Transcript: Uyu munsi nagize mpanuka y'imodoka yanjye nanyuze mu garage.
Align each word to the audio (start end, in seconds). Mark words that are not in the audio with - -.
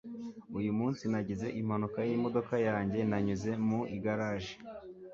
Uyu 0.59 0.71
munsi 0.79 1.03
nagize 1.11 1.47
mpanuka 1.67 1.99
y'imodoka 2.07 2.53
yanjye 2.67 2.99
nanyuze 3.09 3.51
mu 3.67 3.79
garage. 4.03 4.53